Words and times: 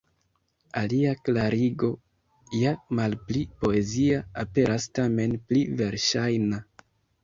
Alia 0.79 1.11
klarigo, 1.29 1.91
ja 2.63 2.73
malpli 3.03 3.45
poezia, 3.63 4.27
aperas 4.49 4.93
tamen 5.01 5.41
pli 5.49 5.67
verŝajna. 5.87 6.67